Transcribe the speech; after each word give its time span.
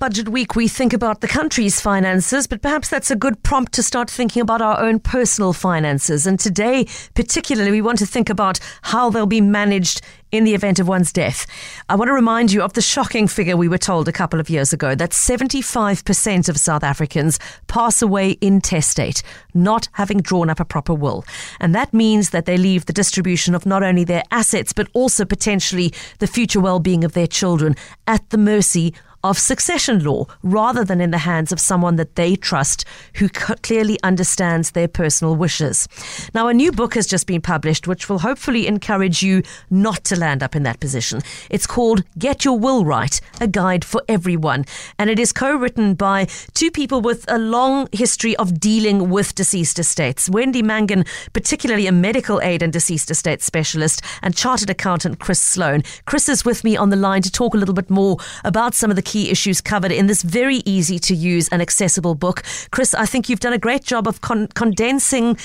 Budget 0.00 0.30
week, 0.30 0.56
we 0.56 0.66
think 0.66 0.94
about 0.94 1.20
the 1.20 1.28
country's 1.28 1.78
finances, 1.78 2.46
but 2.46 2.62
perhaps 2.62 2.88
that's 2.88 3.10
a 3.10 3.16
good 3.16 3.42
prompt 3.42 3.74
to 3.74 3.82
start 3.82 4.08
thinking 4.08 4.40
about 4.40 4.62
our 4.62 4.80
own 4.80 4.98
personal 4.98 5.52
finances. 5.52 6.26
And 6.26 6.40
today, 6.40 6.86
particularly, 7.14 7.70
we 7.70 7.82
want 7.82 7.98
to 7.98 8.06
think 8.06 8.30
about 8.30 8.58
how 8.80 9.10
they'll 9.10 9.26
be 9.26 9.42
managed 9.42 10.00
in 10.32 10.44
the 10.44 10.54
event 10.54 10.78
of 10.78 10.88
one's 10.88 11.12
death. 11.12 11.46
I 11.90 11.96
want 11.96 12.08
to 12.08 12.14
remind 12.14 12.50
you 12.50 12.62
of 12.62 12.72
the 12.72 12.80
shocking 12.80 13.28
figure 13.28 13.58
we 13.58 13.68
were 13.68 13.76
told 13.76 14.08
a 14.08 14.12
couple 14.12 14.40
of 14.40 14.48
years 14.48 14.72
ago 14.72 14.94
that 14.94 15.10
75% 15.10 16.48
of 16.48 16.56
South 16.56 16.82
Africans 16.82 17.38
pass 17.66 18.00
away 18.00 18.38
intestate, 18.40 19.22
not 19.52 19.88
having 19.92 20.22
drawn 20.22 20.48
up 20.48 20.60
a 20.60 20.64
proper 20.64 20.94
will. 20.94 21.26
And 21.60 21.74
that 21.74 21.92
means 21.92 22.30
that 22.30 22.46
they 22.46 22.56
leave 22.56 22.86
the 22.86 22.94
distribution 22.94 23.54
of 23.54 23.66
not 23.66 23.82
only 23.82 24.04
their 24.04 24.22
assets, 24.30 24.72
but 24.72 24.88
also 24.94 25.26
potentially 25.26 25.92
the 26.20 26.26
future 26.26 26.60
well 26.60 26.80
being 26.80 27.04
of 27.04 27.12
their 27.12 27.26
children 27.26 27.76
at 28.06 28.30
the 28.30 28.38
mercy 28.38 28.94
of 29.22 29.38
succession 29.38 30.02
law 30.02 30.26
rather 30.42 30.84
than 30.84 31.00
in 31.00 31.10
the 31.10 31.18
hands 31.18 31.52
of 31.52 31.60
someone 31.60 31.96
that 31.96 32.16
they 32.16 32.36
trust 32.36 32.84
who 33.16 33.28
clearly 33.28 33.98
understands 34.02 34.70
their 34.70 34.88
personal 34.88 35.36
wishes. 35.36 35.88
Now, 36.34 36.48
a 36.48 36.54
new 36.54 36.72
book 36.72 36.94
has 36.94 37.06
just 37.06 37.26
been 37.26 37.40
published 37.40 37.86
which 37.86 38.08
will 38.08 38.20
hopefully 38.20 38.66
encourage 38.66 39.22
you 39.22 39.42
not 39.68 40.04
to 40.04 40.18
land 40.18 40.42
up 40.42 40.56
in 40.56 40.62
that 40.62 40.80
position. 40.80 41.20
It's 41.50 41.66
called 41.66 42.04
Get 42.18 42.44
Your 42.44 42.58
Will 42.58 42.84
Right, 42.84 43.20
a 43.40 43.46
guide 43.46 43.84
for 43.84 44.02
everyone. 44.08 44.64
And 44.98 45.10
it 45.10 45.18
is 45.18 45.32
co 45.32 45.54
written 45.54 45.94
by 45.94 46.26
two 46.54 46.70
people 46.70 47.00
with 47.00 47.24
a 47.28 47.38
long 47.38 47.88
history 47.92 48.36
of 48.36 48.58
dealing 48.58 49.10
with 49.10 49.34
deceased 49.34 49.78
estates. 49.78 50.28
Wendy 50.30 50.62
Mangin, 50.62 51.06
particularly 51.32 51.86
a 51.86 51.92
medical 51.92 52.40
aid 52.40 52.62
and 52.62 52.72
deceased 52.72 53.10
estate 53.10 53.42
specialist, 53.42 54.02
and 54.22 54.36
chartered 54.36 54.70
accountant 54.70 55.18
Chris 55.18 55.40
Sloane. 55.40 55.82
Chris 56.06 56.28
is 56.28 56.44
with 56.44 56.64
me 56.64 56.76
on 56.76 56.90
the 56.90 56.96
line 56.96 57.22
to 57.22 57.30
talk 57.30 57.54
a 57.54 57.56
little 57.56 57.74
bit 57.74 57.90
more 57.90 58.16
about 58.44 58.74
some 58.74 58.90
of 58.90 58.96
the 58.96 59.02
key 59.10 59.28
issues 59.28 59.60
covered 59.60 59.90
in 59.90 60.06
this 60.06 60.22
very 60.22 60.62
easy 60.64 60.96
to 61.00 61.14
use 61.16 61.48
and 61.48 61.60
accessible 61.60 62.14
book. 62.14 62.44
Chris, 62.70 62.94
I 62.94 63.06
think 63.06 63.28
you've 63.28 63.40
done 63.40 63.52
a 63.52 63.58
great 63.58 63.82
job 63.82 64.06
of 64.06 64.20
con- 64.20 64.46
condensing 64.54 65.36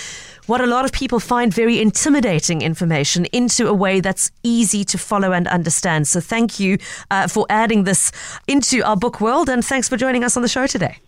what 0.45 0.61
a 0.61 0.67
lot 0.67 0.85
of 0.85 0.91
people 0.91 1.19
find 1.19 1.52
very 1.52 1.81
intimidating 1.81 2.61
information 2.61 3.25
into 3.39 3.67
a 3.67 3.73
way 3.73 4.02
that's 4.02 4.30
easy 4.44 4.85
to 4.85 4.99
follow 4.99 5.31
and 5.31 5.47
understand. 5.47 6.07
So 6.07 6.19
thank 6.19 6.59
you 6.59 6.77
uh, 7.09 7.27
for 7.27 7.47
adding 7.49 7.85
this 7.85 8.11
into 8.47 8.83
our 8.83 8.95
book 8.95 9.19
world 9.19 9.49
and 9.49 9.66
thanks 9.66 9.89
for 9.89 9.97
joining 9.97 10.23
us 10.23 10.38
on 10.38 10.44
the 10.44 10.47
show 10.47 10.67
today. 10.67 11.00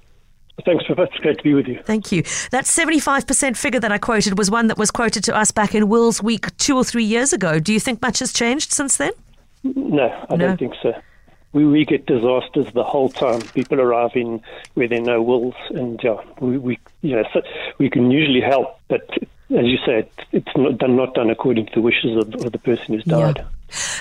Thanks 0.66 0.84
for 0.88 0.96
that. 0.96 1.10
It's 1.10 1.20
great 1.20 1.38
to 1.38 1.44
be 1.44 1.54
with 1.54 1.68
you. 1.68 1.80
Thank 1.86 2.12
you. 2.12 2.24
That 2.50 2.66
75% 2.66 3.56
figure 3.56 3.80
that 3.80 3.92
I 3.92 4.00
quoted 4.00 4.36
was 4.36 4.50
one 4.50 4.66
that 4.66 4.80
was 4.80 4.90
quoted 4.90 5.24
to 5.26 5.36
us 5.36 5.52
back 5.52 5.76
in 5.76 5.90
Wills 5.90 6.24
Week 6.24 6.58
two 6.58 6.76
or 6.76 6.84
three 6.84 7.04
years 7.04 7.34
ago. 7.34 7.60
Do 7.60 7.72
you 7.72 7.80
think 7.80 8.02
much 8.02 8.18
has 8.18 8.34
changed 8.34 8.72
since 8.72 8.98
then? 8.98 9.12
No, 9.64 10.08
I 10.28 10.36
no. 10.36 10.48
don't 10.48 10.58
think 10.58 10.74
so 10.82 10.94
we, 11.58 11.66
we 11.66 11.86
get 11.86 12.06
disasters 12.06 12.72
the 12.74 12.84
whole 12.84 13.10
time. 13.10 13.42
People 13.42 13.82
arrive 13.82 14.12
in 14.14 14.42
where 14.76 14.88
there 14.88 15.00
are 15.00 15.06
no 15.06 15.22
wills, 15.24 15.56
and 15.72 16.00
yeah, 16.04 16.22
we, 16.40 16.58
we 16.60 16.80
you 17.02 17.16
know 17.16 17.24
so 17.34 17.42
we 17.80 17.90
can 17.90 18.12
usually 18.12 18.42
help, 18.42 18.80
but 18.88 19.10
as 19.50 19.66
you 19.66 19.78
said, 19.84 20.08
it's 20.34 20.56
not 20.56 20.78
done, 20.78 20.96
not 20.96 21.16
done 21.16 21.32
according 21.32 21.66
to 21.68 21.72
the 21.76 21.82
wishes 21.82 22.16
of, 22.16 22.46
of 22.46 22.52
the 22.52 22.60
person 22.60 22.94
who's 22.94 23.04
died. 23.06 23.38
Yeah. 23.38 23.46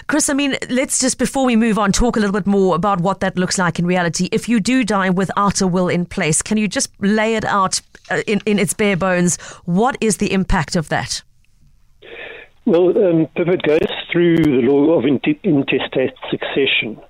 Chris, 0.07 0.29
I 0.29 0.35
mean, 0.35 0.57
let's 0.69 0.99
just 0.99 1.19
before 1.19 1.47
we 1.47 1.57
move 1.57 1.79
on, 1.79 1.93
talk 1.93 2.17
a 2.17 2.21
little 2.21 2.35
bit 2.35 2.47
more 2.47 2.75
about 2.75 3.01
what 3.01 3.21
that 3.21 3.39
looks 3.39 3.57
like 3.57 3.79
in 3.79 3.87
reality. 3.87 4.29
If 4.33 4.49
you 4.49 4.61
do 4.61 4.85
die 4.85 5.09
without 5.09 5.63
a 5.63 5.67
will 5.67 5.89
in 5.89 6.05
place, 6.05 6.43
can 6.43 6.59
you 6.59 6.69
just 6.69 6.91
lay 7.01 7.37
it 7.37 7.45
out 7.45 7.81
uh, 8.11 8.23
in, 8.27 8.43
in 8.45 8.59
its 8.59 8.75
bare 8.75 8.97
bones? 8.97 9.41
What 9.65 9.97
is 10.01 10.19
the 10.19 10.33
impact 10.33 10.77
of 10.77 10.89
that? 10.91 11.23
Well, 12.67 12.89
um, 12.91 13.29
it 13.37 13.63
goes 13.63 13.79
through 14.13 14.39
the 14.39 14.63
law 14.63 14.99
of 14.99 15.05
intestate 15.07 16.15
succession 16.29 17.01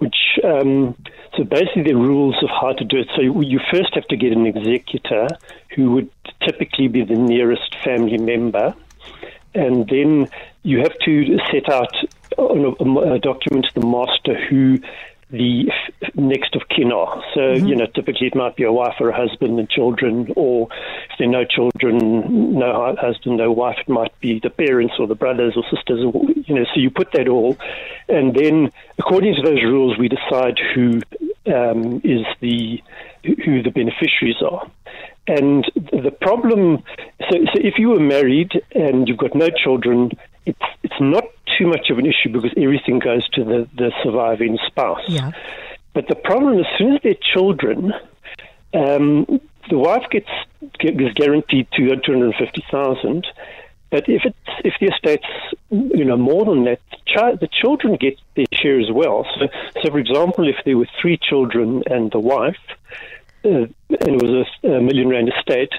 which 0.00 0.38
um, 0.44 0.96
so 1.36 1.44
basically 1.44 1.82
the 1.82 1.94
rules 1.94 2.34
of 2.42 2.48
how 2.48 2.72
to 2.72 2.84
do 2.84 2.98
it. 2.98 3.08
So 3.14 3.20
you 3.20 3.60
first 3.70 3.94
have 3.94 4.06
to 4.08 4.16
get 4.16 4.32
an 4.32 4.46
executor 4.46 5.28
who 5.76 5.92
would 5.92 6.10
typically 6.42 6.88
be 6.88 7.04
the 7.04 7.14
nearest 7.14 7.76
family 7.84 8.18
member, 8.18 8.74
and 9.54 9.86
then 9.88 10.28
you 10.62 10.78
have 10.78 10.96
to 11.04 11.38
set 11.50 11.68
out 11.68 11.94
on 12.38 12.76
a, 12.80 13.14
a 13.14 13.18
document 13.18 13.66
to 13.66 13.80
the 13.80 13.86
master 13.86 14.34
who 14.48 14.78
the 15.30 15.70
next 16.14 16.56
of 16.56 16.62
kin 16.68 16.92
are. 16.92 17.22
So, 17.34 17.40
mm-hmm. 17.40 17.66
you 17.66 17.76
know, 17.76 17.86
typically 17.86 18.26
it 18.26 18.34
might 18.34 18.56
be 18.56 18.64
a 18.64 18.72
wife 18.72 18.94
or 19.00 19.10
a 19.10 19.16
husband 19.16 19.58
and 19.58 19.68
children, 19.68 20.32
or 20.36 20.68
if 21.10 21.18
there 21.18 21.28
are 21.28 21.30
no 21.30 21.44
children, 21.44 22.58
no 22.58 22.96
husband, 23.00 23.36
no 23.36 23.52
wife, 23.52 23.76
it 23.80 23.88
might 23.88 24.18
be 24.20 24.40
the 24.40 24.50
parents 24.50 24.94
or 24.98 25.06
the 25.06 25.14
brothers 25.14 25.54
or 25.56 25.64
sisters, 25.74 26.04
or, 26.04 26.24
you 26.46 26.54
know, 26.54 26.64
so 26.64 26.80
you 26.80 26.90
put 26.90 27.12
that 27.12 27.28
all. 27.28 27.56
And 28.08 28.34
then, 28.34 28.72
according 28.98 29.34
to 29.36 29.42
those 29.42 29.62
rules, 29.62 29.98
we 29.98 30.08
decide 30.08 30.58
who 30.74 31.00
um, 31.46 32.00
is 32.02 32.26
the, 32.40 32.82
who 33.22 33.62
the 33.62 33.70
beneficiaries 33.70 34.42
are. 34.42 34.68
And 35.26 35.64
the 35.74 36.10
problem, 36.10 36.82
so, 37.20 37.36
so 37.44 37.60
if 37.60 37.78
you 37.78 37.90
were 37.90 38.00
married 38.00 38.50
and 38.74 39.06
you've 39.06 39.18
got 39.18 39.34
no 39.34 39.48
children, 39.48 40.10
it's, 40.50 40.68
it's 40.82 41.00
not 41.00 41.24
too 41.56 41.66
much 41.66 41.90
of 41.90 41.98
an 41.98 42.06
issue 42.06 42.30
because 42.30 42.52
everything 42.56 42.98
goes 42.98 43.28
to 43.30 43.44
the, 43.44 43.68
the 43.76 43.92
surviving 44.02 44.58
spouse. 44.66 45.02
Yeah. 45.08 45.30
But 45.92 46.08
the 46.08 46.14
problem, 46.14 46.58
as 46.58 46.66
soon 46.78 46.94
as 46.94 47.00
they're 47.02 47.14
children, 47.34 47.92
um, 48.74 49.40
the 49.68 49.78
wife 49.78 50.06
gets 50.10 50.28
is 50.80 51.12
guaranteed 51.14 51.66
two 51.76 51.88
hundred 51.88 52.34
fifty 52.38 52.64
thousand. 52.70 53.26
But 53.90 54.08
if 54.08 54.22
it's 54.24 54.52
if 54.64 54.74
the 54.80 54.86
estate's 54.94 55.26
you 55.70 56.04
know 56.04 56.16
more 56.16 56.44
than 56.44 56.64
that, 56.64 56.80
the 57.40 57.48
children 57.60 57.96
get 57.96 58.16
their 58.36 58.46
share 58.52 58.78
as 58.78 58.90
well. 58.90 59.26
So, 59.38 59.48
so 59.82 59.90
for 59.90 59.98
example, 59.98 60.48
if 60.48 60.56
there 60.64 60.78
were 60.78 60.88
three 61.00 61.18
children 61.18 61.82
and 61.90 62.10
the 62.12 62.20
wife, 62.20 62.64
uh, 63.44 63.48
and 63.48 63.72
it 63.88 64.22
was 64.22 64.46
a, 64.62 64.68
a 64.68 64.80
million 64.80 65.08
rand 65.08 65.30
estate, 65.36 65.72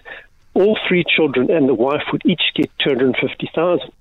all 0.53 0.77
three 0.87 1.05
children 1.15 1.49
and 1.49 1.69
the 1.69 1.73
wife 1.73 2.03
would 2.11 2.23
each 2.25 2.45
get 2.53 2.69
two 2.79 2.89
hundred 2.89 3.15
fifty 3.25 3.49
thousand. 3.55 3.93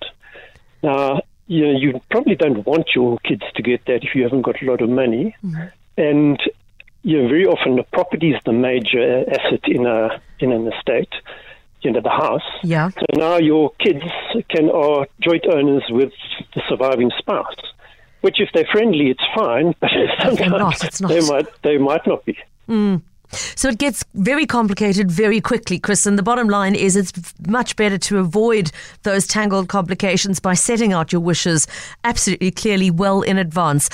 Now, 0.82 1.22
you 1.46 1.66
know, 1.66 1.78
you 1.78 2.00
probably 2.10 2.36
don't 2.36 2.64
want 2.66 2.90
your 2.94 3.18
kids 3.18 3.42
to 3.54 3.62
get 3.62 3.84
that 3.86 4.04
if 4.04 4.14
you 4.14 4.22
haven't 4.22 4.42
got 4.42 4.62
a 4.62 4.64
lot 4.64 4.80
of 4.80 4.88
money. 4.88 5.34
Mm-hmm. 5.44 5.66
And 5.96 6.40
you 7.02 7.22
know, 7.22 7.28
very 7.28 7.46
often 7.46 7.76
the 7.76 7.82
property 7.82 8.32
is 8.32 8.40
the 8.44 8.52
major 8.52 9.24
asset 9.28 9.60
in 9.66 9.86
a 9.86 10.20
in 10.38 10.52
an 10.52 10.70
estate, 10.72 11.12
you 11.82 11.90
know, 11.90 12.00
the 12.00 12.10
house. 12.10 12.42
Yeah. 12.62 12.90
So 12.90 13.06
now 13.14 13.36
your 13.38 13.72
kids 13.78 14.04
can 14.48 14.70
are 14.70 15.06
joint 15.20 15.46
owners 15.46 15.84
with 15.90 16.12
the 16.54 16.62
surviving 16.68 17.10
spouse. 17.18 17.56
Which, 18.20 18.38
if 18.38 18.50
they're 18.52 18.68
friendly, 18.70 19.08
it's 19.08 19.24
fine. 19.34 19.74
But 19.80 19.90
sometimes 20.22 20.50
not, 20.52 21.00
not. 21.00 21.08
they 21.08 21.20
might 21.20 21.62
they 21.62 21.78
might 21.78 22.06
not 22.06 22.24
be. 22.24 22.38
Mm. 22.68 23.02
So 23.32 23.68
it 23.68 23.78
gets 23.78 24.04
very 24.14 24.46
complicated 24.46 25.10
very 25.10 25.40
quickly, 25.40 25.78
Chris. 25.78 26.06
And 26.06 26.18
the 26.18 26.22
bottom 26.22 26.48
line 26.48 26.74
is 26.74 26.96
it's 26.96 27.12
much 27.46 27.76
better 27.76 27.98
to 27.98 28.18
avoid 28.18 28.72
those 29.02 29.26
tangled 29.26 29.68
complications 29.68 30.40
by 30.40 30.54
setting 30.54 30.92
out 30.92 31.12
your 31.12 31.20
wishes 31.20 31.66
absolutely 32.04 32.50
clearly 32.50 32.90
well 32.90 33.22
in 33.22 33.38
advance. 33.38 33.88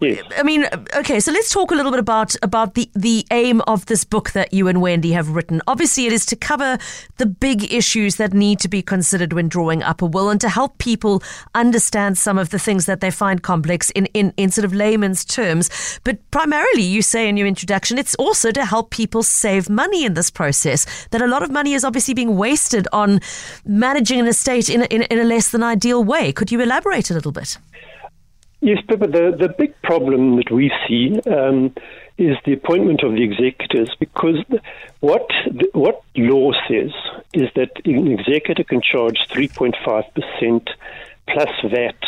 Yes. 0.00 0.24
I 0.36 0.44
mean, 0.44 0.64
okay, 0.94 1.18
so 1.18 1.32
let's 1.32 1.50
talk 1.50 1.72
a 1.72 1.74
little 1.74 1.90
bit 1.90 1.98
about 1.98 2.36
about 2.42 2.74
the 2.74 2.88
the 2.94 3.26
aim 3.32 3.60
of 3.62 3.86
this 3.86 4.04
book 4.04 4.30
that 4.30 4.54
you 4.54 4.68
and 4.68 4.80
Wendy 4.80 5.10
have 5.10 5.30
written. 5.30 5.60
Obviously, 5.66 6.06
it 6.06 6.12
is 6.12 6.24
to 6.26 6.36
cover 6.36 6.78
the 7.16 7.26
big 7.26 7.72
issues 7.72 8.14
that 8.16 8.32
need 8.32 8.60
to 8.60 8.68
be 8.68 8.80
considered 8.80 9.32
when 9.32 9.48
drawing 9.48 9.82
up 9.82 10.00
a 10.00 10.06
will, 10.06 10.30
and 10.30 10.40
to 10.40 10.48
help 10.48 10.78
people 10.78 11.20
understand 11.56 12.16
some 12.16 12.38
of 12.38 12.50
the 12.50 12.60
things 12.60 12.86
that 12.86 13.00
they 13.00 13.10
find 13.10 13.42
complex 13.42 13.90
in 13.90 14.06
in, 14.06 14.32
in 14.36 14.52
sort 14.52 14.64
of 14.64 14.72
layman's 14.72 15.24
terms. 15.24 15.68
But 16.04 16.18
primarily, 16.30 16.82
you 16.82 17.02
say 17.02 17.28
in 17.28 17.36
your 17.36 17.48
introduction, 17.48 17.98
it's 17.98 18.14
also 18.14 18.52
to 18.52 18.64
help 18.64 18.90
people 18.90 19.24
save 19.24 19.68
money 19.68 20.04
in 20.04 20.14
this 20.14 20.30
process. 20.30 20.86
That 21.10 21.22
a 21.22 21.26
lot 21.26 21.42
of 21.42 21.50
money 21.50 21.74
is 21.74 21.82
obviously 21.82 22.14
being 22.14 22.36
wasted 22.36 22.86
on 22.92 23.20
managing 23.64 24.20
an 24.20 24.28
estate 24.28 24.68
in 24.68 24.82
a, 24.82 24.84
in, 24.86 25.02
in 25.02 25.18
a 25.18 25.24
less 25.24 25.50
than 25.50 25.64
ideal 25.64 26.04
way. 26.04 26.32
Could 26.32 26.52
you 26.52 26.60
elaborate 26.60 27.10
a 27.10 27.14
little 27.14 27.32
bit? 27.32 27.58
Yes, 28.64 28.78
Pippa, 28.86 29.08
the, 29.08 29.36
the 29.36 29.48
big 29.58 29.74
problem 29.82 30.36
that 30.36 30.52
we 30.52 30.70
see 30.86 31.20
um, 31.28 31.74
is 32.16 32.36
the 32.46 32.52
appointment 32.52 33.02
of 33.02 33.10
the 33.10 33.24
executors 33.24 33.90
because 33.98 34.36
what, 35.00 35.28
what 35.72 36.04
law 36.16 36.52
says 36.68 36.92
is 37.32 37.48
that 37.56 37.72
an 37.84 38.12
executor 38.12 38.62
can 38.62 38.80
charge 38.80 39.18
3.5% 39.30 40.68
plus 41.26 41.48
VAT 41.64 42.04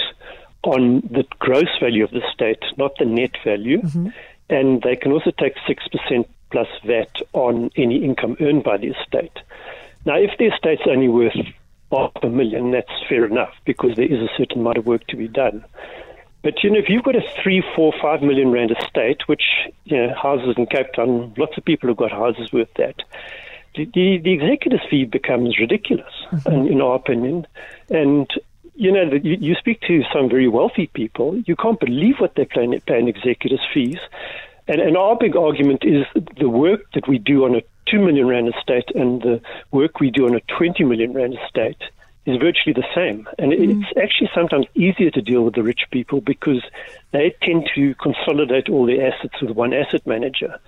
on 0.62 1.00
the 1.10 1.24
gross 1.40 1.76
value 1.80 2.04
of 2.04 2.12
the 2.12 2.22
state, 2.32 2.62
not 2.76 2.92
the 3.00 3.04
net 3.04 3.32
value. 3.44 3.82
Mm-hmm. 3.82 4.08
And 4.48 4.80
they 4.82 4.94
can 4.94 5.10
also 5.10 5.32
take 5.32 5.56
6% 5.68 6.24
plus 6.52 6.68
VAT 6.86 7.16
on 7.32 7.72
any 7.76 8.04
income 8.04 8.36
earned 8.40 8.62
by 8.62 8.76
the 8.76 8.90
estate. 8.90 9.36
Now, 10.06 10.18
if 10.18 10.30
the 10.38 10.44
estate's 10.54 10.82
only 10.88 11.08
worth 11.08 11.34
half 11.90 12.12
a 12.22 12.28
million, 12.28 12.70
that's 12.70 12.92
fair 13.08 13.24
enough 13.24 13.54
because 13.64 13.96
there 13.96 14.06
is 14.06 14.20
a 14.20 14.28
certain 14.38 14.60
amount 14.60 14.78
of 14.78 14.86
work 14.86 15.04
to 15.08 15.16
be 15.16 15.26
done. 15.26 15.64
But 16.44 16.62
you 16.62 16.70
know, 16.70 16.78
if 16.78 16.90
you've 16.90 17.02
got 17.02 17.16
a 17.16 17.22
three, 17.42 17.64
four, 17.74 17.92
five 18.02 18.20
million 18.20 18.52
rand 18.52 18.70
estate, 18.70 19.26
which 19.26 19.42
you 19.84 19.96
know, 19.96 20.14
houses 20.14 20.54
in 20.58 20.66
Cape 20.66 20.92
Town, 20.94 21.32
lots 21.38 21.56
of 21.56 21.64
people 21.64 21.88
have 21.88 21.96
got 21.96 22.12
houses 22.12 22.52
worth 22.52 22.72
that. 22.74 22.96
The, 23.74 23.86
the, 23.86 24.18
the 24.18 24.34
executor's 24.34 24.82
fee 24.88 25.06
becomes 25.06 25.58
ridiculous, 25.58 26.12
mm-hmm. 26.30 26.52
in, 26.52 26.68
in 26.68 26.80
our 26.82 26.96
opinion. 26.96 27.46
And 27.88 28.30
you 28.74 28.92
know, 28.92 29.08
the, 29.08 29.20
you, 29.24 29.38
you 29.40 29.54
speak 29.54 29.80
to 29.88 30.02
some 30.12 30.28
very 30.28 30.46
wealthy 30.46 30.88
people, 30.88 31.34
you 31.46 31.56
can't 31.56 31.80
believe 31.80 32.16
what 32.18 32.34
they 32.34 32.44
pay, 32.44 32.78
pay 32.80 32.98
in 32.98 33.08
executors' 33.08 33.66
fees. 33.72 33.98
And, 34.68 34.82
and 34.82 34.98
our 34.98 35.16
big 35.16 35.36
argument 35.36 35.82
is 35.82 36.04
the 36.38 36.50
work 36.50 36.92
that 36.92 37.08
we 37.08 37.16
do 37.18 37.46
on 37.46 37.54
a 37.54 37.62
2 37.90 38.00
million 38.00 38.26
rand 38.26 38.54
estate 38.54 38.90
and 38.94 39.22
the 39.22 39.40
work 39.70 39.98
we 39.98 40.10
do 40.10 40.26
on 40.26 40.34
a 40.34 40.40
20 40.58 40.84
million 40.84 41.14
rand 41.14 41.38
estate 41.42 41.82
is 42.26 42.38
virtually 42.38 42.72
the 42.72 42.86
same. 42.94 43.28
And 43.38 43.52
mm. 43.52 43.82
it's 43.82 43.98
actually 43.98 44.30
sometimes 44.34 44.66
easier 44.74 45.10
to 45.10 45.20
deal 45.20 45.42
with 45.42 45.54
the 45.54 45.62
rich 45.62 45.82
people 45.90 46.20
because 46.20 46.62
they 47.12 47.34
tend 47.42 47.68
to 47.74 47.94
consolidate 47.96 48.68
all 48.68 48.86
their 48.86 49.12
assets 49.12 49.40
with 49.40 49.50
one 49.50 49.72
asset 49.72 50.06
manager, 50.06 50.58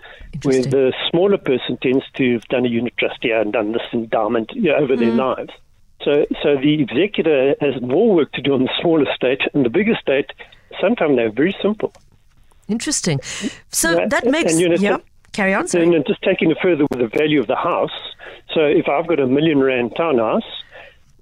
where 0.42 0.62
the 0.62 0.92
smaller 1.10 1.38
person 1.38 1.78
tends 1.78 2.04
to 2.14 2.34
have 2.34 2.44
done 2.48 2.66
a 2.66 2.68
unit 2.68 2.94
trust 2.98 3.18
here 3.22 3.40
and 3.40 3.52
done 3.52 3.72
this 3.72 3.82
endowment 3.92 4.52
you 4.54 4.70
know, 4.70 4.76
over 4.76 4.96
mm. 4.96 4.98
their 4.98 5.12
lives. 5.12 5.52
So, 6.02 6.26
so 6.42 6.56
the 6.56 6.82
executor 6.82 7.54
has 7.60 7.80
more 7.80 8.14
work 8.14 8.32
to 8.32 8.42
do 8.42 8.52
on 8.52 8.62
the 8.62 8.70
small 8.80 9.06
estate, 9.06 9.40
and 9.54 9.64
the 9.64 9.70
bigger 9.70 9.94
estate, 9.94 10.30
sometimes 10.80 11.16
they're 11.16 11.30
very 11.30 11.56
simple. 11.62 11.92
Interesting. 12.68 13.20
So 13.70 13.98
yeah, 13.98 14.06
that 14.08 14.26
makes, 14.26 14.52
and, 14.52 14.60
you 14.60 14.68
know, 14.68 14.76
yeah, 14.78 14.98
carry 15.32 15.54
on. 15.54 15.66
And, 15.74 15.94
and 15.94 16.06
just 16.06 16.22
taking 16.22 16.50
it 16.50 16.58
further 16.62 16.84
with 16.90 17.00
the 17.00 17.08
value 17.08 17.40
of 17.40 17.46
the 17.46 17.56
house. 17.56 17.96
So 18.52 18.60
if 18.60 18.88
I've 18.88 19.06
got 19.06 19.20
a 19.20 19.26
million 19.26 19.60
rand 19.60 19.94
townhouse, 19.96 20.44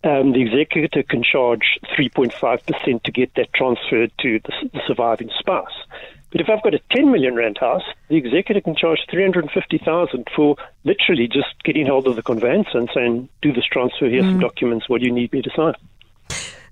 um, 0.04 0.32
the 0.32 0.42
executor 0.42 1.02
can 1.02 1.22
charge 1.22 1.78
3.5% 1.98 3.02
to 3.02 3.12
get 3.12 3.34
that 3.34 3.52
transferred 3.54 4.12
to 4.20 4.40
the, 4.40 4.70
the, 4.72 4.80
surviving 4.86 5.30
spouse. 5.38 5.72
But 6.30 6.40
if 6.40 6.48
I've 6.48 6.62
got 6.62 6.74
a 6.74 6.80
10 6.94 7.10
million 7.10 7.34
rand 7.34 7.58
house, 7.58 7.84
the 8.08 8.16
executor 8.16 8.60
can 8.60 8.74
charge 8.74 9.00
350,000 9.10 10.26
for 10.34 10.56
literally 10.82 11.28
just 11.28 11.62
getting 11.64 11.86
hold 11.86 12.06
of 12.06 12.16
the 12.16 12.22
conveyance 12.22 12.68
and 12.74 12.90
saying, 12.94 13.28
do 13.40 13.52
this 13.52 13.64
transfer, 13.64 14.08
here's 14.08 14.24
mm. 14.24 14.32
some 14.32 14.40
documents, 14.40 14.88
what 14.88 15.00
do 15.00 15.06
you 15.06 15.12
need 15.12 15.32
me 15.32 15.42
to 15.42 15.50
sign? 15.54 15.74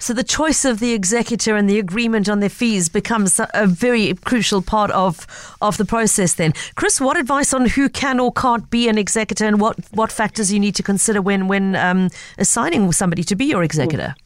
So 0.03 0.13
the 0.13 0.25
choice 0.25 0.65
of 0.65 0.81
the 0.81 0.95
executor 0.95 1.55
and 1.55 1.71
the 1.71 1.79
agreement 1.79 2.29
on 2.29 2.41
their 2.41 2.49
fees 2.49 2.89
becomes 2.89 3.41
a 3.55 3.69
very 3.69 4.13
crucial 4.15 4.61
part 4.61 4.91
of, 4.91 5.29
of 5.63 5.77
the 5.77 5.85
process 5.85 6.35
then. 6.35 6.55
Chris, 6.75 7.01
what 7.01 7.17
advice 7.17 7.55
on 7.55 7.67
who 7.67 7.89
can 7.89 8.19
or 8.19 8.33
can't 8.33 8.69
be 8.69 8.89
an 8.89 8.99
executor 8.99 9.47
and 9.47 9.61
what, 9.61 9.79
what 9.93 10.11
factors 10.11 10.53
you 10.53 10.59
need 10.59 10.75
to 10.75 10.83
consider 10.83 11.23
when, 11.23 11.47
when 11.47 11.77
um, 11.77 12.11
assigning 12.37 12.91
somebody 12.91 13.23
to 13.23 13.37
be 13.37 13.45
your 13.45 13.63
executor? 13.63 14.17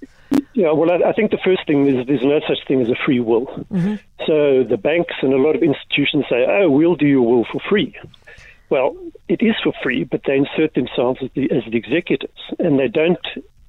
Yeah, 0.55 0.73
well, 0.73 0.91
I, 0.91 1.11
I, 1.11 1.13
think 1.13 1.31
the 1.31 1.39
first 1.45 1.67
thing 1.67 1.87
is 1.87 2.07
there's 2.07 2.23
no 2.23 2.41
such 2.49 2.67
thing 2.67 2.81
as 2.81 2.89
a 2.89 2.97
free 3.05 3.21
will. 3.21 3.45
Mm-hmm. 3.71 3.97
So 4.27 4.65
the 4.65 4.79
banks 4.79 5.17
and 5.21 5.35
a 5.35 5.37
lot 5.37 5.57
of 5.57 5.63
institutions 5.63 6.25
say, 6.31 6.47
oh, 6.49 6.71
we'll 6.71 6.97
do 6.97 7.07
your 7.07 7.21
will 7.21 7.45
for 7.53 7.61
free. 7.69 7.95
Well, 8.71 8.97
it 9.29 9.43
is 9.43 9.55
for 9.63 9.75
free, 9.83 10.05
but 10.05 10.23
they 10.25 10.37
insert 10.37 10.73
themselves 10.73 11.21
as 11.23 11.29
the, 11.35 11.51
as 11.53 11.71
the 11.71 11.77
executors, 11.77 12.31
and 12.59 12.79
they 12.79 12.89
don't 12.89 13.21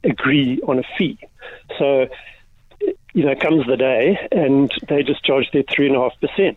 agree 0.04 0.62
on 0.68 0.80
a 0.80 0.84
fee. 0.98 1.18
So, 1.78 2.08
you 3.14 3.26
know, 3.26 3.36
comes 3.36 3.66
the 3.66 3.78
day 3.78 4.18
and 4.32 4.72
they 4.88 5.04
just 5.04 5.24
charge 5.24 5.50
their 5.52 5.64
3.5%. 5.64 6.56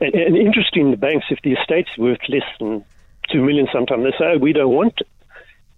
And, 0.00 0.14
and 0.14 0.36
interesting, 0.36 0.90
the 0.90 0.96
banks, 0.96 1.26
if 1.30 1.40
the 1.42 1.52
estate's 1.52 1.96
worth 1.98 2.20
less 2.28 2.44
than 2.58 2.84
2 3.30 3.42
million 3.42 3.68
sometimes, 3.72 4.04
they 4.04 4.10
say, 4.12 4.32
oh, 4.34 4.38
we 4.38 4.52
don't 4.52 4.74
want 4.74 4.94
it. 5.00 5.08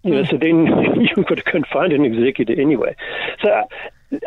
You 0.03 0.13
know, 0.13 0.23
mm. 0.23 0.31
so 0.31 0.37
then 0.37 0.67
you've 1.17 1.27
got 1.27 1.39
to 1.39 1.43
go 1.43 1.57
and 1.57 1.67
find 1.67 1.93
an 1.93 2.05
executor 2.05 2.59
anyway. 2.59 2.95
So 3.43 3.69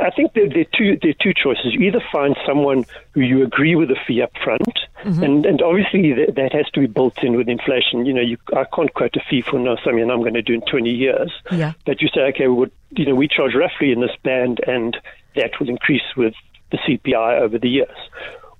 I 0.01 0.11
think 0.11 0.33
there, 0.33 0.47
there, 0.47 0.61
are 0.61 0.77
two 0.77 0.97
there 1.01 1.11
are 1.11 1.21
two 1.21 1.33
choices. 1.33 1.73
You 1.73 1.81
either 1.81 2.03
find 2.11 2.37
someone 2.45 2.85
who 3.11 3.21
you 3.21 3.43
agree 3.43 3.75
with 3.75 3.89
the 3.89 3.97
fee 4.07 4.21
up 4.21 4.31
front, 4.41 4.79
mm-hmm. 5.03 5.23
and, 5.23 5.45
and 5.45 5.61
obviously 5.61 6.13
that, 6.13 6.35
that, 6.35 6.53
has 6.53 6.69
to 6.73 6.79
be 6.79 6.87
built 6.87 7.21
in 7.21 7.35
with 7.35 7.49
inflation. 7.49 8.05
You 8.05 8.13
know, 8.13 8.21
you, 8.21 8.37
I 8.55 8.65
can't 8.73 8.93
quote 8.93 9.15
a 9.17 9.21
fee 9.29 9.41
for 9.41 9.59
no 9.59 9.75
something 9.83 10.09
I'm 10.09 10.21
going 10.21 10.35
to 10.35 10.41
do 10.41 10.53
in 10.53 10.61
20 10.61 10.89
years. 10.89 11.31
Yeah. 11.51 11.73
But 11.85 12.01
you 12.01 12.07
say, 12.13 12.21
okay, 12.29 12.47
we 12.47 12.53
would, 12.53 12.71
you 12.91 13.05
know, 13.05 13.15
we 13.15 13.27
charge 13.27 13.55
roughly 13.55 13.91
in 13.91 13.99
this 13.99 14.15
band, 14.23 14.61
and 14.65 14.95
that 15.35 15.59
will 15.59 15.69
increase 15.69 16.15
with 16.15 16.33
the 16.71 16.77
CPI 16.77 17.41
over 17.41 17.57
the 17.57 17.69
years. 17.69 17.97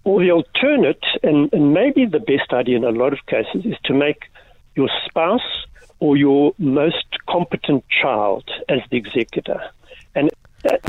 Or 0.03 0.19
the 0.19 0.31
alternate, 0.31 1.05
and, 1.23 1.53
and 1.53 1.73
maybe 1.73 2.05
the 2.05 2.19
best 2.19 2.51
idea 2.51 2.75
in 2.75 2.83
a 2.83 2.89
lot 2.89 3.13
of 3.13 3.25
cases, 3.27 3.65
is 3.65 3.77
to 3.85 3.93
make 3.93 4.23
your 4.75 4.89
spouse 5.05 5.65
or 5.99 6.17
your 6.17 6.53
most 6.57 7.05
competent 7.29 7.85
child 7.89 8.43
as 8.67 8.79
the 8.91 8.97
executor. 8.97 9.61
And 10.15 10.29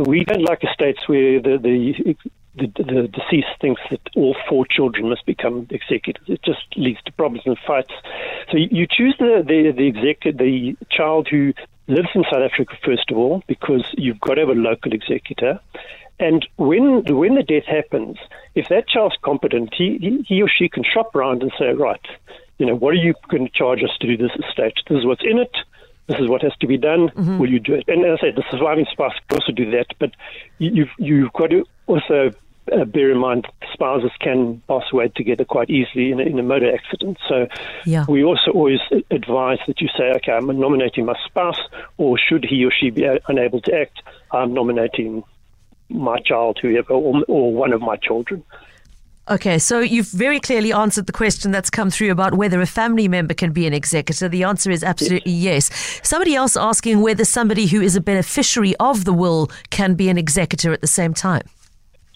we 0.01 0.25
don't 0.25 0.43
like 0.43 0.63
estates 0.65 1.09
where 1.09 1.41
the, 1.41 1.59
the 1.59 2.17
the, 2.57 2.67
the, 2.67 3.09
deceased 3.09 3.49
thinks 3.61 3.83
that 3.91 4.01
all 4.15 4.37
four 4.49 4.65
children 4.65 5.09
must 5.09 5.27
become 5.27 5.67
executors. 5.71 6.23
It 6.29 6.41
just 6.45 6.65
leads 6.77 7.03
to 7.03 7.13
problems 7.13 7.43
and 7.47 7.59
fights. 7.67 7.93
So 8.51 8.59
you, 8.59 8.87
choose 8.89 9.17
the 9.19 9.43
the 9.47 9.73
the, 9.73 9.89
exec, 9.89 10.21
the 10.37 10.77
child 10.91 11.27
who 11.29 11.53
lives 11.89 12.09
in 12.15 12.23
South 12.25 12.43
Africa 12.43 12.77
first 12.85 13.11
of 13.11 13.17
all, 13.17 13.43
because 13.49 13.85
you've 13.95 14.21
got 14.21 14.35
to 14.35 14.43
have 14.43 14.51
a 14.51 14.53
local 14.53 14.93
executor. 14.93 15.59
And 16.21 16.47
when 16.57 17.05
when 17.07 17.35
the 17.35 17.43
death 17.43 17.67
happens, 17.67 18.19
if 18.55 18.69
that 18.69 18.87
child's 18.87 19.17
competent, 19.23 19.75
he, 19.75 20.25
he 20.27 20.41
or 20.41 20.49
she 20.49 20.69
can 20.69 20.85
shop 20.85 21.15
around 21.17 21.43
and 21.43 21.53
say, 21.59 21.73
right, 21.73 22.07
you 22.59 22.67
know, 22.67 22.77
what 22.77 22.91
are 22.91 23.03
you 23.03 23.15
going 23.29 23.47
to 23.47 23.53
charge 23.53 23.83
us 23.83 23.91
to 24.01 24.07
do 24.07 24.17
this 24.17 24.37
estate? 24.49 24.79
This 24.89 24.99
is 24.99 25.07
what's 25.07 25.25
in 25.25 25.39
it 25.39 25.57
this 26.07 26.19
is 26.19 26.29
what 26.29 26.43
has 26.43 26.53
to 26.61 26.67
be 26.67 26.77
done. 26.77 27.09
Mm-hmm. 27.09 27.39
Will 27.39 27.51
you 27.51 27.61
do 27.61 27.75
it? 27.75 27.85
And 27.89 28.05
as 28.05 28.19
I 28.21 28.27
said, 28.27 28.37
the 28.37 28.45
surviving 28.51 28.87
spouse 28.91 29.15
can 29.29 29.39
also 29.39 29.53
do 29.53 29.71
that, 29.71 29.87
but 29.99 30.11
you've 30.59 30.91
you've 30.99 31.33
got 31.33 31.51
to 31.51 31.65
also 31.87 32.31
uh, 32.73 32.85
bear 32.85 33.11
in 33.11 33.19
mind 33.19 33.47
spouses 33.73 34.11
can 34.21 34.63
pass 34.69 34.85
away 34.93 35.09
together 35.15 35.45
quite 35.45 35.69
easily 35.69 36.11
in 36.11 36.21
a, 36.21 36.23
in 36.23 36.39
a 36.39 36.43
motor 36.43 36.75
accident. 36.75 37.19
So 37.29 37.47
yeah. 37.85 38.05
we 38.09 38.25
also 38.25 38.51
always 38.53 38.81
advise 39.11 39.59
that 39.67 39.81
you 39.81 39.89
say, 39.97 40.13
okay, 40.17 40.33
I'm 40.33 40.47
nominating 40.59 41.05
my 41.05 41.17
spouse, 41.27 41.59
or 41.99 42.17
should 42.19 42.45
he 42.45 42.65
or 42.65 42.71
she 42.71 42.91
be 42.91 43.07
unable 43.29 43.61
to 43.63 43.75
act, 43.75 44.03
I'm 44.31 44.55
nominating 44.55 45.25
my 45.91 46.19
child, 46.21 46.59
whoever, 46.63 46.95
or, 46.95 47.25
or 47.29 47.53
one 47.53 47.73
of 47.73 47.81
my 47.81 47.97
children. 47.97 48.43
Okay, 49.31 49.59
so 49.59 49.81
you've 49.81 50.09
very 50.09 50.39
clearly 50.39 50.71
answered 50.71 51.07
the 51.07 51.13
question 51.13 51.51
that's 51.51 51.71
come 51.71 51.91
through 51.91 52.11
about 52.11 52.35
whether 52.35 52.61
a 52.61 52.67
family 52.67 53.09
member 53.09 53.33
can 53.33 53.53
be 53.53 53.67
an 53.67 53.73
executor. 53.73 54.29
The 54.29 54.45
answer 54.45 54.71
is 54.71 54.85
absolutely 54.85 55.33
yes. 55.33 55.71
yes. 55.71 56.01
Somebody 56.03 56.35
else 56.35 56.59
asking 56.59 57.01
whether 57.01 57.25
somebody 57.25 57.67
who 57.67 57.81
is 57.81 57.97
a 57.97 58.03
beneficiary 58.03 58.77
of 58.81 59.07
the 59.07 59.15
will 59.15 59.51
can 59.71 59.95
be 59.95 60.11
an 60.11 60.19
executor 60.19 60.75
at 60.75 60.83
the 60.83 60.87
same 60.87 61.15
time. 61.15 61.43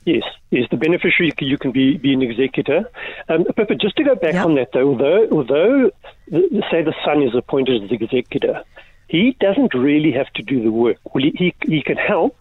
Yes, 0.04 0.22
yes, 0.50 0.68
the 0.70 0.76
beneficiary 0.76 1.32
you 1.40 1.56
can 1.56 1.72
be, 1.72 1.96
be 1.96 2.12
an 2.12 2.20
executor. 2.20 2.84
Um, 3.30 3.46
but, 3.56 3.68
just 3.78 3.96
to 3.96 4.04
go 4.04 4.14
back 4.14 4.34
yep. 4.34 4.44
on 4.44 4.54
that 4.56 4.72
though, 4.72 4.88
although 4.88 5.28
although 5.30 5.90
the, 6.30 6.62
say 6.70 6.82
the 6.82 6.94
son 7.04 7.22
is 7.22 7.34
appointed 7.34 7.84
as 7.84 7.90
executor, 7.90 8.64
he 9.08 9.34
doesn't 9.40 9.72
really 9.72 10.12
have 10.12 10.30
to 10.34 10.42
do 10.42 10.62
the 10.62 10.70
work. 10.70 10.98
Well, 11.14 11.24
he, 11.24 11.32
he, 11.34 11.54
he 11.66 11.82
can 11.82 11.96
help, 11.96 12.36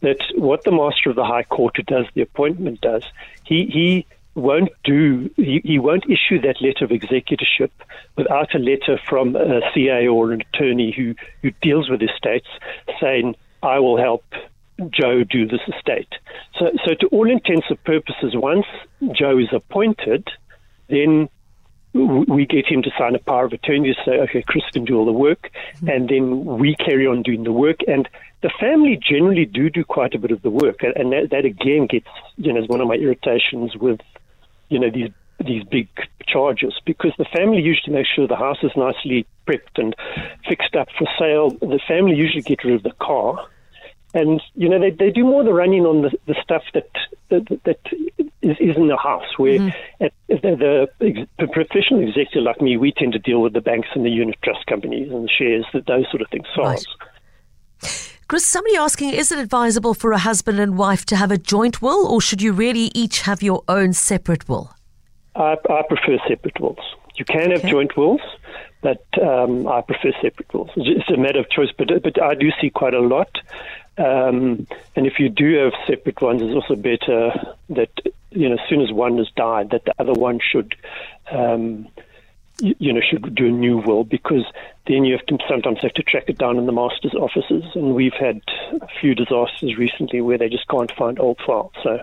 that 0.00 0.18
what 0.36 0.64
the 0.64 0.72
Master 0.72 1.10
of 1.10 1.16
the 1.16 1.24
High 1.24 1.42
Court 1.42 1.76
who 1.76 1.82
does 1.82 2.06
the 2.14 2.22
appointment 2.22 2.80
does, 2.80 3.04
he, 3.44 3.66
he 3.66 4.06
won't 4.34 4.70
do, 4.84 5.30
he, 5.36 5.60
he 5.64 5.78
won't 5.78 6.04
issue 6.04 6.40
that 6.42 6.60
letter 6.60 6.84
of 6.84 6.90
executorship 6.90 7.70
without 8.16 8.54
a 8.54 8.58
letter 8.58 9.00
from 9.08 9.34
a 9.36 9.60
CA 9.74 10.06
or 10.06 10.32
an 10.32 10.42
attorney 10.42 10.94
who, 10.96 11.14
who 11.42 11.50
deals 11.62 11.88
with 11.88 12.00
estates 12.02 12.48
saying, 13.00 13.34
I 13.62 13.80
will 13.80 13.98
help 13.98 14.24
Joe 14.90 15.24
do 15.24 15.46
this 15.46 15.60
estate. 15.76 16.12
So, 16.58 16.70
so 16.84 16.94
to 16.94 17.06
all 17.08 17.28
intents 17.28 17.66
and 17.68 17.82
purposes, 17.82 18.34
once 18.34 18.66
Joe 19.12 19.38
is 19.38 19.48
appointed, 19.52 20.28
then 20.88 21.28
we 21.94 22.46
get 22.46 22.66
him 22.66 22.82
to 22.82 22.90
sign 22.98 23.14
a 23.14 23.18
power 23.18 23.46
of 23.46 23.52
attorney 23.52 23.94
to 23.94 24.00
say, 24.04 24.12
okay, 24.20 24.42
Chris 24.46 24.64
can 24.72 24.84
do 24.84 24.98
all 24.98 25.06
the 25.06 25.12
work, 25.12 25.50
mm-hmm. 25.76 25.88
and 25.88 26.08
then 26.08 26.44
we 26.44 26.76
carry 26.76 27.06
on 27.06 27.22
doing 27.22 27.44
the 27.44 27.52
work. 27.52 27.80
And 27.88 28.08
the 28.42 28.50
family 28.60 28.96
generally 28.96 29.44
do 29.44 29.68
do 29.70 29.84
quite 29.84 30.14
a 30.14 30.18
bit 30.18 30.30
of 30.30 30.42
the 30.42 30.50
work, 30.50 30.82
and 30.82 31.12
that, 31.12 31.28
that 31.30 31.44
again 31.44 31.86
gets, 31.86 32.08
you 32.36 32.52
know, 32.52 32.62
is 32.62 32.68
one 32.68 32.80
of 32.80 32.88
my 32.88 32.94
irritations 32.94 33.76
with, 33.76 34.00
you 34.68 34.78
know, 34.78 34.90
these 34.90 35.10
these 35.44 35.62
big 35.64 35.88
charges 36.26 36.74
because 36.84 37.12
the 37.16 37.24
family 37.24 37.62
usually 37.62 37.94
makes 37.94 38.08
sure 38.08 38.26
the 38.26 38.36
house 38.36 38.58
is 38.62 38.72
nicely 38.76 39.24
prepped 39.46 39.76
and 39.76 39.94
fixed 40.48 40.74
up 40.74 40.88
for 40.98 41.06
sale. 41.18 41.50
The 41.50 41.80
family 41.86 42.16
usually 42.16 42.42
get 42.42 42.64
rid 42.64 42.74
of 42.74 42.82
the 42.82 42.92
car 43.00 43.46
and 44.14 44.40
you 44.54 44.68
know 44.68 44.80
they, 44.80 44.90
they 44.90 45.10
do 45.10 45.24
more 45.24 45.40
of 45.40 45.46
the 45.46 45.52
running 45.52 45.84
on 45.84 46.02
the, 46.02 46.10
the 46.26 46.34
stuff 46.42 46.62
that 46.74 46.88
that, 47.28 47.46
that 47.64 47.80
is, 48.42 48.56
is 48.58 48.76
in 48.76 48.88
the 48.88 48.96
house 48.96 49.36
where 49.36 49.58
mm-hmm. 49.58 50.04
at, 50.04 50.12
the, 50.28 50.88
the, 50.98 51.46
professional 51.48 52.00
executive 52.00 52.42
like 52.42 52.60
me 52.60 52.76
we 52.76 52.92
tend 52.92 53.12
to 53.12 53.18
deal 53.18 53.40
with 53.40 53.52
the 53.52 53.60
banks 53.60 53.88
and 53.94 54.04
the 54.04 54.10
unit 54.10 54.36
trust 54.42 54.64
companies 54.66 55.10
and 55.12 55.24
the 55.24 55.28
shares 55.28 55.66
that 55.74 55.86
those 55.86 56.06
sort 56.10 56.22
of 56.22 56.28
things 56.30 56.46
solve. 56.54 56.82
Chris, 58.28 58.44
somebody 58.44 58.76
asking, 58.76 59.10
is 59.14 59.32
it 59.32 59.38
advisable 59.38 59.94
for 59.94 60.12
a 60.12 60.18
husband 60.18 60.60
and 60.60 60.76
wife 60.76 61.06
to 61.06 61.16
have 61.16 61.30
a 61.30 61.38
joint 61.38 61.80
will, 61.80 62.06
or 62.06 62.20
should 62.20 62.42
you 62.42 62.52
really 62.52 62.90
each 62.94 63.22
have 63.22 63.42
your 63.42 63.64
own 63.68 63.92
separate 63.94 64.48
will? 64.48 64.74
I, 65.34 65.56
I 65.70 65.82
prefer 65.88 66.18
separate 66.28 66.60
wills. 66.60 66.94
You 67.16 67.24
can 67.24 67.50
have 67.50 67.64
joint 67.64 67.96
wills, 67.96 68.20
but 68.82 69.02
um, 69.20 69.66
I 69.66 69.80
prefer 69.80 70.12
separate 70.22 70.52
wills. 70.52 70.70
It's 70.76 71.08
a 71.08 71.16
matter 71.16 71.40
of 71.40 71.50
choice, 71.50 71.70
but 71.76 71.88
but 72.02 72.22
I 72.22 72.34
do 72.34 72.50
see 72.60 72.70
quite 72.70 72.94
a 72.94 73.00
lot 73.00 73.30
um, 73.98 74.66
and 74.94 75.06
if 75.06 75.18
you 75.18 75.28
do 75.28 75.58
have 75.58 75.72
separate 75.86 76.20
ones, 76.20 76.40
it's 76.40 76.54
also 76.54 76.76
better 76.76 77.32
that 77.70 77.90
you 78.30 78.48
know 78.48 78.54
as 78.54 78.68
soon 78.68 78.80
as 78.80 78.92
one 78.92 79.18
has 79.18 79.28
died, 79.34 79.70
that 79.70 79.84
the 79.84 79.94
other 79.98 80.12
one 80.12 80.38
should. 80.40 80.76
Um, 81.30 81.88
you, 82.60 82.92
know, 82.92 83.00
should 83.00 83.34
do 83.34 83.46
a 83.46 83.50
new 83.50 83.78
will 83.78 84.04
because 84.04 84.44
then 84.86 85.04
you 85.04 85.16
have 85.16 85.26
to 85.26 85.38
sometimes 85.48 85.78
have 85.82 85.92
to 85.94 86.02
track 86.02 86.24
it 86.28 86.38
down 86.38 86.58
in 86.58 86.66
the 86.66 86.72
master's 86.72 87.14
offices. 87.14 87.64
And 87.74 87.94
we've 87.94 88.14
had 88.18 88.40
a 88.80 88.88
few 89.00 89.14
disasters 89.14 89.76
recently 89.76 90.20
where 90.20 90.38
they 90.38 90.48
just 90.48 90.68
can't 90.68 90.90
find 90.92 91.18
old 91.18 91.38
files. 91.46 91.72
So 91.82 92.00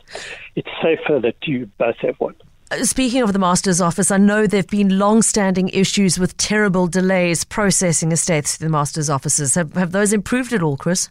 it's 0.55 0.69
safer 0.81 1.19
that 1.19 1.35
you 1.45 1.69
both 1.77 1.97
have 1.97 2.15
one. 2.19 2.35
Speaking 2.81 3.21
of 3.21 3.31
the 3.31 3.39
Master's 3.39 3.79
Office, 3.79 4.09
I 4.09 4.17
know 4.17 4.47
there 4.47 4.57
have 4.57 4.67
been 4.67 4.97
long 4.97 5.21
standing 5.21 5.69
issues 5.69 6.17
with 6.17 6.35
terrible 6.37 6.87
delays 6.87 7.43
processing 7.43 8.11
estates 8.11 8.57
through 8.57 8.67
the 8.67 8.71
Master's 8.71 9.09
offices. 9.09 9.53
Have, 9.53 9.73
have 9.73 9.91
those 9.91 10.13
improved 10.13 10.51
at 10.51 10.63
all, 10.63 10.75
Chris? 10.75 11.09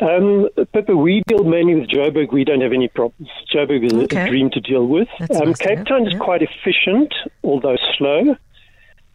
Um, 0.00 0.48
Pippa, 0.72 0.96
we 0.96 1.22
deal 1.26 1.44
mainly 1.44 1.74
with 1.74 1.90
Joburg. 1.90 2.32
We 2.32 2.44
don't 2.44 2.62
have 2.62 2.72
any 2.72 2.88
problems. 2.88 3.30
Joburg 3.54 3.84
is 3.84 3.92
okay. 3.92 4.24
a 4.24 4.28
dream 4.28 4.50
to 4.50 4.60
deal 4.60 4.86
with. 4.86 5.08
Um, 5.20 5.48
nice 5.48 5.58
Cape 5.58 5.84
Town 5.84 6.06
is 6.06 6.14
yeah. 6.14 6.18
quite 6.18 6.40
efficient, 6.42 7.12
although 7.44 7.76
slow. 7.98 8.34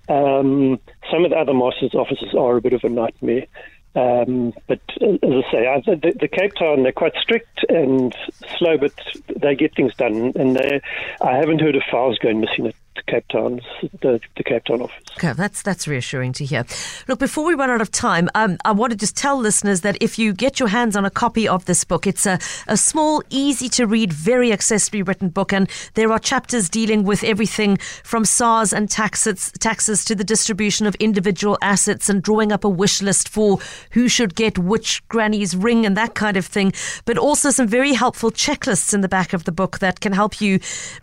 Um, 0.07 0.79
some 1.12 1.25
of 1.25 1.31
the 1.31 1.38
other 1.38 1.53
masters' 1.53 1.95
offices 1.95 2.33
are 2.38 2.57
a 2.57 2.62
bit 2.62 2.74
of 2.74 2.83
a 2.83 2.89
nightmare. 2.89 3.47
Um, 3.95 4.53
but 4.67 4.81
uh, 5.01 5.13
as 5.24 5.43
I 5.47 5.51
say, 5.51 5.95
the, 5.95 6.13
the, 6.19 6.27
Cape 6.27 6.53
Town 6.55 6.83
they're 6.83 6.91
quite 6.91 7.15
strict 7.15 7.63
and 7.69 8.13
slow, 8.57 8.77
but 8.77 8.91
they 9.38 9.55
get 9.55 9.74
things 9.74 9.95
done. 9.95 10.33
And 10.35 10.57
they, 10.57 10.81
I 11.21 11.38
haven't 11.38 11.62
heard 11.62 11.77
of 11.77 11.83
files 11.89 12.17
going 12.19 12.41
missing 12.41 12.67
at 12.67 12.75
Cape 13.04 13.28
Town's 13.28 13.62
the, 14.02 14.20
the, 14.38 14.44
Cape 14.44 14.64
Town 14.66 14.82
office. 14.82 15.04
Okay, 15.18 15.34
that's 15.34 15.62
that's 15.62 15.88
reassuring 15.88 16.34
to 16.34 16.46
hear. 16.46 16.66
Look, 17.08 17.20
before 17.20 17.46
we 17.46 17.54
run 17.54 17.70
out 17.70 17.82
of 17.82 17.92
time, 17.92 18.30
um, 18.36 18.58
I 18.64 18.72
want 18.72 18.92
to 18.92 18.98
just 18.98 19.18
tell 19.18 19.38
listeners 19.38 19.82
that 19.82 19.98
if 20.02 20.18
you 20.18 20.34
get 20.34 20.60
your 20.60 20.70
hands 20.70 20.96
on 20.96 21.06
a 21.06 21.10
copy 21.10 21.48
of 21.48 21.66
this 21.66 21.84
book, 21.84 22.08
it's 22.08 22.25
a, 22.25 22.40
a 22.68 22.78
small, 22.78 23.22
easy 23.30 23.70
to 23.70 23.86
read, 23.86 24.14
very 24.14 24.50
accessibly 24.50 25.06
written 25.06 25.30
book, 25.30 25.52
and 25.52 25.70
there 25.96 26.12
are 26.12 26.20
chapters 26.20 26.70
dealing 26.70 27.04
with 27.04 27.24
everything 27.24 27.78
from 28.04 28.24
SARS 28.24 28.72
and 28.72 28.90
taxes 28.90 29.52
taxes 29.60 30.06
to 30.06 30.16
the 30.16 30.24
distribution 30.24 30.86
of 30.86 30.96
individual 30.96 31.58
assets 31.62 32.10
and 32.10 32.24
drawing 32.24 32.52
up 32.52 32.64
a 32.64 32.70
wish 32.70 33.02
list 33.02 33.28
for 33.28 33.60
who 33.92 34.08
should 34.08 34.36
get 34.36 34.58
which 34.58 35.06
granny's 35.10 35.56
ring 35.56 35.86
and 35.86 35.98
that 35.98 36.16
kind 36.16 36.38
of 36.38 36.46
thing. 36.46 36.72
But 37.06 37.18
also 37.18 37.50
some 37.50 37.68
very 37.68 37.94
helpful 37.94 38.32
checklists 38.32 38.94
in 38.94 39.02
the 39.02 39.10
back 39.10 39.34
of 39.34 39.44
the 39.44 39.52
book 39.52 39.80
that 39.80 40.00
can 40.00 40.14
help 40.14 40.40
you 40.40 40.60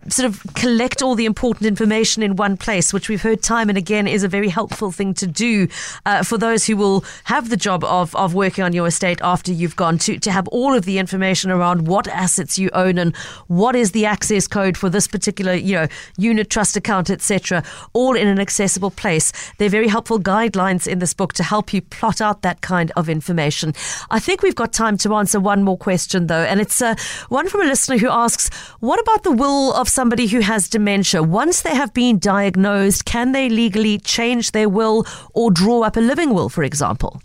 sort 0.09 0.27
of 0.27 0.41
collect 0.55 1.01
all 1.01 1.15
the 1.15 1.25
important 1.25 1.67
information 1.67 1.82
information 1.83 2.23
in 2.23 2.37
one 2.37 2.55
place, 2.55 2.93
which 2.93 3.09
we've 3.09 3.23
heard 3.23 3.43
time 3.43 3.67
and 3.67 3.77
again 3.77 4.07
is 4.07 4.23
a 4.23 4.27
very 4.29 4.47
helpful 4.47 4.89
thing 4.89 5.13
to 5.13 5.27
do 5.27 5.67
uh, 6.05 6.23
for 6.23 6.37
those 6.37 6.65
who 6.65 6.77
will 6.77 7.03
have 7.25 7.49
the 7.49 7.57
job 7.57 7.83
of, 7.83 8.15
of 8.15 8.33
working 8.33 8.63
on 8.63 8.71
your 8.71 8.87
estate 8.87 9.19
after 9.21 9.51
you've 9.51 9.75
gone 9.75 9.97
to, 9.97 10.17
to 10.17 10.31
have 10.31 10.47
all 10.47 10.73
of 10.73 10.85
the 10.85 10.97
information 10.97 11.51
around 11.51 11.85
what 11.85 12.07
assets 12.07 12.57
you 12.57 12.69
own 12.71 12.97
and 12.97 13.13
what 13.47 13.75
is 13.75 13.91
the 13.91 14.05
access 14.05 14.47
code 14.47 14.77
for 14.77 14.89
this 14.89 15.09
particular 15.09 15.53
you 15.53 15.75
know 15.75 15.87
unit 16.17 16.49
trust 16.49 16.77
account 16.77 17.09
etc 17.09 17.61
all 17.91 18.15
in 18.15 18.29
an 18.29 18.39
accessible 18.39 18.91
place. 18.91 19.33
They're 19.57 19.67
very 19.67 19.89
helpful 19.89 20.19
guidelines 20.19 20.87
in 20.87 20.99
this 20.99 21.13
book 21.13 21.33
to 21.33 21.43
help 21.43 21.73
you 21.73 21.81
plot 21.81 22.21
out 22.21 22.43
that 22.43 22.61
kind 22.61 22.93
of 22.95 23.09
information. 23.09 23.73
I 24.09 24.19
think 24.19 24.41
we've 24.41 24.55
got 24.55 24.71
time 24.71 24.97
to 24.99 25.15
answer 25.15 25.37
one 25.37 25.63
more 25.63 25.77
question 25.77 26.27
though 26.27 26.45
and 26.45 26.61
it's 26.61 26.81
uh, 26.81 26.95
one 27.27 27.49
from 27.49 27.61
a 27.61 27.65
listener 27.65 27.97
who 27.97 28.09
asks 28.09 28.49
what 28.79 29.01
about 29.01 29.23
the 29.23 29.33
will 29.33 29.73
of 29.73 29.89
somebody 29.89 30.27
who 30.27 30.39
has 30.39 30.69
dementia? 30.69 31.21
Once 31.21 31.61
they 31.61 31.72
have 31.73 31.93
been 31.93 32.19
diagnosed, 32.19 33.05
can 33.05 33.31
they 33.31 33.49
legally 33.49 33.97
change 33.99 34.51
their 34.51 34.69
will 34.69 35.05
or 35.33 35.51
draw 35.51 35.83
up 35.83 35.97
a 35.97 35.99
living 35.99 36.33
will, 36.33 36.49
for 36.49 36.63
example? 36.63 37.21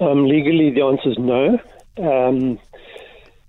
Um, 0.00 0.26
legally, 0.26 0.70
the 0.70 0.82
answer 0.82 1.10
is 1.10 1.18
no. 1.18 1.58
Um, 1.98 2.58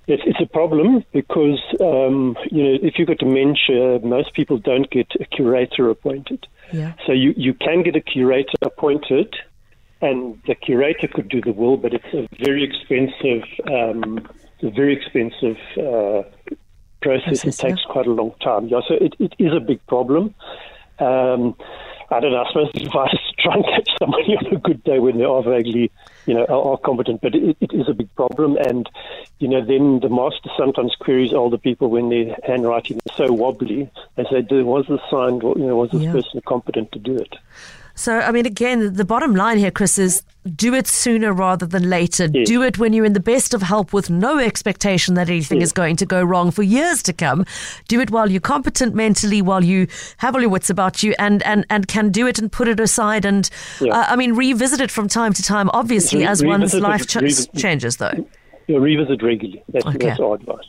it's, 0.08 0.24
it's, 0.25 0.41
a 0.41 0.46
problem 0.46 1.05
because 1.13 1.60
um, 1.79 2.36
you 2.51 2.63
know 2.63 2.77
if 2.81 2.98
you've 2.98 3.08
got 3.08 3.20
dementia, 3.20 4.00
most 4.03 4.34
people 4.34 4.58
don't 4.58 4.89
get 4.89 5.08
a 5.20 5.25
curator 5.25 5.89
appointed. 5.89 6.46
Yeah. 6.74 6.93
So 7.05 7.13
you, 7.13 7.34
you 7.38 7.53
can 7.53 7.84
get 7.84 7.96
a 7.96 8.01
curator 8.01 8.58
appointed, 8.62 9.34
and 10.01 10.41
the 10.48 10.55
curator 10.55 11.08
could 11.08 11.29
do 11.29 11.39
the 11.39 11.53
will, 11.53 11.77
but 11.77 11.93
it's 11.93 12.13
a 12.13 12.27
very 12.43 12.63
expensive, 12.63 13.43
um, 13.70 14.27
a 14.62 14.70
very 14.72 14.93
expensive 14.93 15.58
uh, 15.77 16.24
process. 17.01 17.43
It 17.43 17.58
takes 17.58 17.84
quite 17.84 18.08
a 18.08 18.12
long 18.12 18.34
time. 18.41 18.67
Yeah, 18.67 18.81
so 18.88 18.96
it, 18.96 19.15
it 19.20 19.34
is 19.39 19.53
a 19.53 19.60
big 19.60 19.86
problem. 19.88 20.34
Um, 21.00 21.55
I 22.12 22.20
don't 22.20 22.31
know. 22.31 22.43
I 22.43 22.48
suppose 22.50 22.70
the 22.74 22.84
advice 22.84 23.13
is 23.13 23.20
to 23.20 23.41
try 23.41 23.55
and 23.55 23.65
catch 23.65 23.89
somebody 23.98 24.36
on 24.38 24.53
a 24.53 24.60
good 24.60 24.84
day 24.84 25.00
when 25.00 25.17
they 25.17 25.24
are 25.24 25.41
vaguely, 25.41 25.89
you 26.25 26.34
know, 26.34 26.46
are, 26.46 26.74
are 26.74 26.77
competent. 26.77 27.22
But 27.22 27.36
it, 27.36 27.55
it 27.62 27.74
is 27.74 27.88
a 27.88 27.93
big 27.93 28.13
problem, 28.15 28.58
and 28.58 28.89
you 29.39 29.48
know, 29.48 29.65
then 29.65 30.01
the 30.01 30.10
master 30.10 30.50
sometimes 30.58 30.93
queries 31.00 31.34
older 31.34 31.58
people 31.58 31.89
when 31.89 32.10
their 32.10 32.38
handwriting 32.43 33.00
is 33.05 33.15
so 33.15 33.31
wobbly. 33.31 33.89
They 34.15 34.25
say, 34.25 34.41
"Was 34.62 34.86
this 34.89 35.00
signed? 35.10 35.41
You 35.43 35.67
know, 35.67 35.77
was 35.77 35.91
this 35.91 36.01
yeah. 36.01 36.12
person 36.12 36.41
competent 36.46 36.91
to 36.91 37.00
do 37.00 37.15
it?" 37.15 37.36
So, 37.96 38.20
I 38.20 38.31
mean, 38.31 38.46
again, 38.46 38.93
the 38.93 39.05
bottom 39.05 39.36
line 39.36 39.58
here, 39.58 39.72
Chris, 39.72 39.98
is 39.98 40.24
do 40.55 40.74
it 40.74 40.88
sooner 40.88 41.33
rather 41.33 41.65
than 41.65 41.89
later. 41.89 42.27
Yes. 42.33 42.48
Do 42.48 42.63
it 42.63 42.79
when 42.79 42.93
you're 42.93 43.05
in 43.05 43.13
the 43.13 43.19
best 43.19 43.53
of 43.53 43.62
health 43.62 43.93
with 43.93 44.10
no 44.10 44.39
expectation 44.39 45.13
that 45.15 45.29
anything 45.29 45.60
yes. 45.60 45.67
is 45.67 45.74
going 45.74 45.95
to 45.98 46.05
go 46.05 46.24
wrong 46.24 46.51
for 46.51 46.63
years 46.63 47.03
to 47.03 47.13
come. 47.13 47.45
Do 47.88 48.00
it 48.01 48.10
while 48.10 48.29
you're 48.29 48.41
competent 48.41 48.95
mentally, 48.95 49.41
while 49.41 49.63
you 49.63 49.88
have 50.17 50.36
all 50.36 50.41
your 50.41 50.50
wits 50.50 50.69
about 50.69 51.03
you, 51.03 51.13
and, 51.19 51.43
and, 51.43 51.65
and 51.69 51.88
can 51.88 52.10
do 52.10 52.27
it 52.27 52.39
and 52.39 52.51
put 52.51 52.67
it 52.67 52.79
aside. 52.79 53.25
And, 53.25 53.50
yeah. 53.79 53.93
uh, 53.93 54.05
I 54.10 54.15
mean, 54.15 54.33
revisit 54.33 54.81
it 54.81 54.89
from 54.89 55.07
time 55.07 55.33
to 55.33 55.43
time, 55.43 55.69
obviously, 55.74 56.21
Re- 56.21 56.27
as 56.27 56.43
one's 56.43 56.74
life 56.74 57.07
ch- 57.07 57.51
changes, 57.55 57.98
though. 57.98 58.27
Yeah, 58.67 58.77
revisit 58.77 59.21
regularly. 59.21 59.63
That's, 59.69 59.86
okay. 59.86 59.98
that's 59.98 60.19
our 60.19 60.36
advice. 60.36 60.65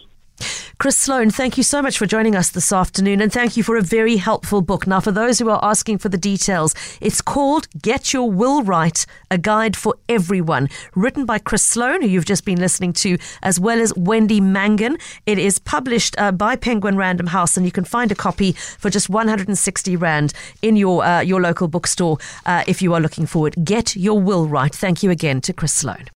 Chris 0.83 0.97
Sloane, 0.97 1.31
thank 1.31 1.57
you 1.57 1.62
so 1.62 1.81
much 1.81 1.97
for 1.97 2.07
joining 2.07 2.35
us 2.35 2.51
this 2.51 2.73
afternoon 2.73 3.21
and 3.21 3.33
thank 3.33 3.57
you 3.57 3.62
for 3.62 3.77
a 3.77 3.83
very 3.83 4.17
helpful 4.17 4.62
book. 4.62 4.85
Now, 4.85 4.99
for 4.99 5.12
those 5.12 5.39
who 5.39 5.49
are 5.49 5.65
asking 5.65 5.99
for 5.99 6.09
the 6.09 6.19
details, 6.19 6.75
it's 7.01 7.21
called 7.21 7.69
Get 7.81 8.12
Your 8.12 8.29
Will 8.29 8.65
Right, 8.65 9.07
a 9.31 9.39
guide 9.39 9.77
for 9.77 9.95
everyone, 10.09 10.69
written 10.97 11.25
by 11.25 11.39
Chris 11.39 11.62
Sloane, 11.62 12.03
who 12.03 12.09
you've 12.09 12.25
just 12.25 12.45
been 12.45 12.59
listening 12.59 12.93
to, 12.95 13.17
as 13.45 13.61
well 13.61 13.81
as 13.81 13.95
Wendy 13.97 14.41
Mangin. 14.41 15.01
It 15.25 15.39
is 15.39 15.61
published 15.61 16.19
uh, 16.19 16.33
by 16.33 16.57
Penguin 16.57 16.97
Random 16.97 17.29
House 17.29 17.57
and 17.57 17.65
you 17.65 17.71
can 17.71 17.85
find 17.85 18.11
a 18.11 18.17
copy 18.17 18.51
for 18.51 18.91
just 18.91 19.09
160 19.09 19.95
Rand 19.95 20.33
in 20.62 20.75
your, 20.75 21.05
uh, 21.05 21.21
your 21.21 21.41
local 21.41 21.69
bookstore 21.69 22.19
uh, 22.45 22.65
if 22.67 22.83
you 22.83 22.93
are 22.93 23.01
looking 23.01 23.27
forward. 23.27 23.55
Get 23.62 23.95
Your 23.95 24.19
Will 24.19 24.49
Right. 24.49 24.75
Thank 24.75 25.05
you 25.05 25.12
again 25.12 25.41
to 25.43 25.53
Chris 25.53 25.75
Sloane. 25.75 26.09